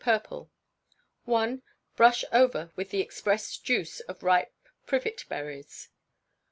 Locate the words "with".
2.75-2.89